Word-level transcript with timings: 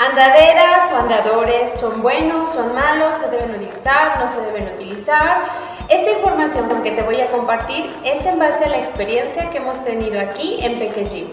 Andaderas 0.00 0.92
o 0.92 0.96
andadores 0.96 1.72
son 1.72 2.00
buenos, 2.02 2.54
son 2.54 2.72
malos, 2.72 3.14
se 3.14 3.28
deben 3.30 3.56
utilizar, 3.56 4.16
no 4.20 4.28
se 4.28 4.40
deben 4.42 4.72
utilizar. 4.72 5.48
Esta 5.88 6.12
información 6.12 6.68
con 6.68 6.84
que 6.84 6.92
te 6.92 7.02
voy 7.02 7.20
a 7.20 7.26
compartir 7.26 7.92
es 8.04 8.24
en 8.24 8.38
base 8.38 8.64
a 8.64 8.68
la 8.68 8.78
experiencia 8.78 9.50
que 9.50 9.58
hemos 9.58 9.82
tenido 9.82 10.20
aquí 10.20 10.60
en 10.62 10.78
Peque 10.78 11.26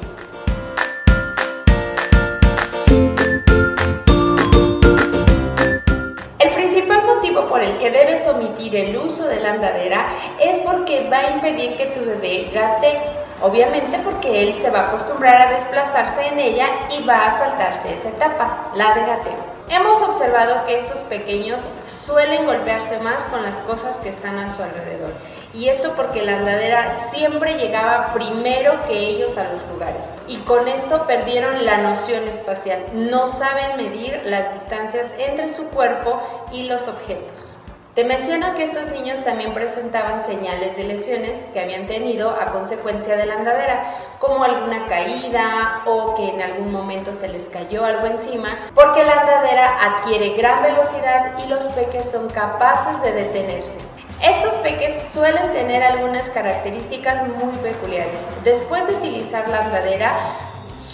El 6.39 6.49
principal 6.55 7.05
motivo 7.05 7.47
por 7.47 7.61
el 7.61 7.77
que 7.77 7.91
debes 7.91 8.25
omitir 8.25 8.75
el 8.75 8.97
uso 8.97 9.27
de 9.27 9.41
la 9.41 9.51
andadera 9.51 10.07
es 10.43 10.57
porque 10.65 11.07
va 11.07 11.19
a 11.19 11.31
impedir 11.35 11.77
que 11.77 11.85
tu 11.85 11.99
bebé 12.03 12.49
gate. 12.51 13.24
Obviamente 13.41 13.99
porque 13.99 14.43
él 14.43 14.55
se 14.61 14.69
va 14.69 14.81
a 14.81 14.87
acostumbrar 14.87 15.47
a 15.47 15.51
desplazarse 15.51 16.27
en 16.27 16.39
ella 16.39 16.67
y 16.89 17.03
va 17.03 17.25
a 17.25 17.37
saltarse 17.37 17.93
esa 17.93 18.09
etapa, 18.09 18.71
la 18.75 18.95
de 18.95 19.01
gateo. 19.01 19.55
Hemos 19.67 19.99
observado 20.01 20.63
que 20.67 20.75
estos 20.75 20.99
pequeños 20.99 21.61
suelen 21.87 22.45
golpearse 22.45 22.99
más 22.99 23.23
con 23.25 23.43
las 23.43 23.55
cosas 23.57 23.97
que 23.97 24.09
están 24.09 24.37
a 24.37 24.55
su 24.55 24.61
alrededor. 24.61 25.11
Y 25.55 25.69
esto 25.69 25.93
porque 25.95 26.21
la 26.21 26.37
andadera 26.37 27.09
siempre 27.11 27.55
llegaba 27.55 28.13
primero 28.13 28.85
que 28.87 28.95
ellos 28.95 29.35
a 29.37 29.51
los 29.51 29.65
lugares. 29.73 30.05
Y 30.27 30.37
con 30.39 30.67
esto 30.67 31.07
perdieron 31.07 31.65
la 31.65 31.79
noción 31.79 32.27
espacial. 32.27 32.85
No 32.93 33.25
saben 33.25 33.77
medir 33.77 34.21
las 34.25 34.53
distancias 34.53 35.11
entre 35.17 35.49
su 35.49 35.65
cuerpo 35.69 36.21
y 36.51 36.63
los 36.63 36.87
objetos. 36.87 37.54
Te 37.95 38.03
menciono 38.03 38.55
que 38.55 38.63
estos 38.63 38.89
niños 38.89 39.23
también 39.23 39.53
presentaban 39.53 40.25
señales 40.25 40.75
de 40.75 40.83
lesiones 40.83 41.39
que 41.53 41.61
habían 41.61 41.87
tenido 41.87 42.29
a 42.29 42.47
consecuencia 42.47 43.15
de 43.15 43.25
la 43.25 43.35
andadera, 43.35 43.95
como 44.19 44.43
alguna 44.43 44.85
caída 44.85 45.81
o 45.85 46.13
que 46.13 46.27
en 46.27 46.41
algún 46.41 46.73
momento 46.73 47.13
se 47.13 47.29
les 47.29 47.43
cayó 47.43 47.85
algo 47.85 48.05
encima, 48.07 48.69
porque 48.75 49.01
la 49.05 49.21
andadera 49.21 49.77
adquiere 49.81 50.35
gran 50.35 50.61
velocidad 50.61 51.39
y 51.41 51.47
los 51.47 51.63
peques 51.67 52.11
son 52.11 52.29
capaces 52.29 53.01
de 53.01 53.13
detenerse. 53.13 53.77
Estos 54.21 54.55
peques 54.55 55.01
suelen 55.13 55.53
tener 55.53 55.81
algunas 55.81 56.27
características 56.31 57.25
muy 57.29 57.55
peculiares. 57.59 58.19
Después 58.43 58.85
de 58.87 58.95
utilizar 58.95 59.47
la 59.47 59.59
andadera, 59.59 60.11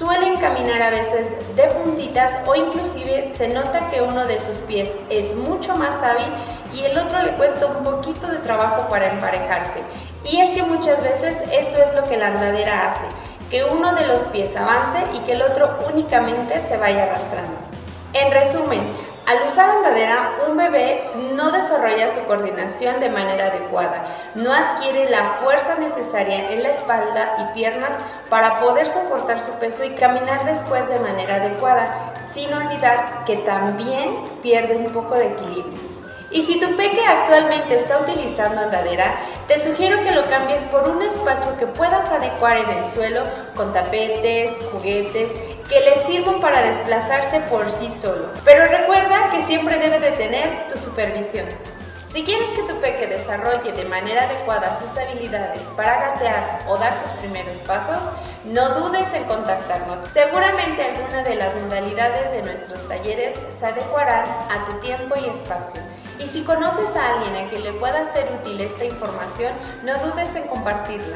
suelen 0.01 0.35
caminar 0.37 0.83
a 0.83 0.89
veces 0.91 1.27
de 1.55 1.63
puntitas 1.63 2.31
o 2.47 2.53
inclusive 2.55 3.33
se 3.35 3.47
nota 3.47 3.89
que 3.89 4.01
uno 4.01 4.25
de 4.25 4.39
sus 4.39 4.57
pies 4.67 4.91
es 5.09 5.35
mucho 5.35 5.75
más 5.75 5.95
hábil 6.03 6.25
y 6.73 6.83
el 6.83 6.97
otro 6.97 7.21
le 7.21 7.31
cuesta 7.31 7.65
un 7.65 7.83
poquito 7.83 8.27
de 8.27 8.39
trabajo 8.39 8.89
para 8.89 9.11
emparejarse. 9.11 9.83
Y 10.23 10.39
es 10.39 10.55
que 10.55 10.63
muchas 10.63 11.01
veces 11.03 11.37
esto 11.51 11.81
es 11.81 11.95
lo 11.95 12.03
que 12.03 12.17
la 12.17 12.27
andadera 12.27 12.89
hace, 12.89 13.05
que 13.49 13.63
uno 13.63 13.93
de 13.93 14.07
los 14.07 14.19
pies 14.31 14.55
avance 14.55 15.03
y 15.13 15.19
que 15.21 15.33
el 15.33 15.41
otro 15.41 15.79
únicamente 15.91 16.61
se 16.67 16.77
vaya 16.77 17.03
arrastrando. 17.03 17.53
En 18.13 18.31
resumen, 18.31 18.81
al 19.27 19.47
usar 19.47 19.69
andadera, 19.69 20.39
un 20.47 20.57
bebé 20.57 21.03
no 21.35 21.51
desarrolla 21.51 22.13
su 22.13 22.23
coordinación 22.25 22.99
de 22.99 23.09
manera 23.09 23.47
adecuada, 23.47 24.03
no 24.35 24.51
adquiere 24.51 25.09
la 25.09 25.35
fuerza 25.41 25.75
necesaria 25.75 26.49
en 26.49 26.63
la 26.63 26.69
espalda 26.69 27.35
y 27.37 27.53
piernas 27.53 27.95
para 28.29 28.59
poder 28.59 28.89
soportar 28.89 29.39
su 29.41 29.51
peso 29.53 29.83
y 29.83 29.91
caminar 29.91 30.43
después 30.45 30.87
de 30.89 30.99
manera 30.99 31.35
adecuada, 31.35 32.13
sin 32.33 32.53
olvidar 32.53 33.23
que 33.25 33.37
también 33.37 34.17
pierde 34.41 34.75
un 34.77 34.91
poco 34.91 35.15
de 35.15 35.27
equilibrio. 35.27 35.90
Y 36.33 36.43
si 36.43 36.61
tu 36.61 36.77
peque 36.77 37.05
actualmente 37.05 37.75
está 37.75 37.99
utilizando 37.99 38.61
andadera, 38.61 39.19
te 39.47 39.61
sugiero 39.61 40.01
que 40.01 40.11
lo 40.11 40.23
cambies 40.25 40.61
por 40.65 40.87
un 40.87 41.01
espacio 41.01 41.57
que 41.59 41.67
puedas 41.67 42.09
adecuar 42.09 42.55
en 42.55 42.69
el 42.69 42.89
suelo 42.91 43.23
con 43.53 43.73
tapetes, 43.73 44.51
juguetes, 44.71 45.29
que 45.67 45.81
le 45.81 46.05
sirvan 46.05 46.39
para 46.39 46.61
desplazarse 46.61 47.41
por 47.49 47.69
sí 47.73 47.91
solo. 48.01 48.29
Pero 48.45 48.65
recuerda 48.65 49.29
que 49.31 49.41
siempre 49.41 49.77
debe 49.77 49.99
de 49.99 50.11
tener 50.11 50.69
tu 50.71 50.79
supervisión. 50.79 51.47
Si 52.11 52.25
quieres 52.25 52.49
que 52.49 52.63
tu 52.63 52.77
peque 52.81 53.07
desarrolle 53.07 53.71
de 53.71 53.85
manera 53.85 54.23
adecuada 54.23 54.77
sus 54.77 54.97
habilidades 54.97 55.61
para 55.77 56.09
gatear 56.09 56.59
o 56.67 56.77
dar 56.77 56.91
sus 57.01 57.11
primeros 57.19 57.55
pasos, 57.59 57.99
no 58.43 58.81
dudes 58.81 59.07
en 59.13 59.23
contactarnos. 59.23 60.01
Seguramente 60.11 60.83
alguna 60.83 61.23
de 61.23 61.35
las 61.35 61.55
modalidades 61.55 62.31
de 62.31 62.41
nuestros 62.41 62.85
talleres 62.89 63.39
se 63.57 63.65
adecuarán 63.65 64.25
a 64.25 64.65
tu 64.69 64.79
tiempo 64.79 65.15
y 65.15 65.29
espacio. 65.29 65.81
Y 66.19 66.27
si 66.27 66.43
conoces 66.43 66.93
a 66.97 67.13
alguien 67.13 67.45
a 67.45 67.49
quien 67.49 67.63
le 67.63 67.71
pueda 67.73 68.11
ser 68.11 68.29
útil 68.41 68.59
esta 68.59 68.83
información, 68.83 69.53
no 69.83 69.97
dudes 69.99 70.35
en 70.35 70.49
compartirla. 70.49 71.15